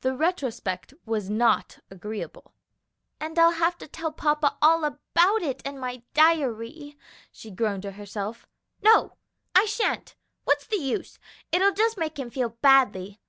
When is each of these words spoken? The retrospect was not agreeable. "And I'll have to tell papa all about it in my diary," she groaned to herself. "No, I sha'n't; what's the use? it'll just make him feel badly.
The 0.00 0.16
retrospect 0.16 0.94
was 1.04 1.28
not 1.28 1.80
agreeable. 1.90 2.54
"And 3.20 3.38
I'll 3.38 3.50
have 3.52 3.76
to 3.76 3.86
tell 3.86 4.10
papa 4.10 4.56
all 4.62 4.84
about 4.84 5.42
it 5.42 5.60
in 5.66 5.78
my 5.78 6.02
diary," 6.14 6.96
she 7.30 7.50
groaned 7.50 7.82
to 7.82 7.90
herself. 7.90 8.46
"No, 8.80 9.18
I 9.54 9.66
sha'n't; 9.66 10.14
what's 10.44 10.66
the 10.66 10.78
use? 10.78 11.18
it'll 11.52 11.74
just 11.74 11.98
make 11.98 12.18
him 12.18 12.30
feel 12.30 12.56
badly. 12.62 13.20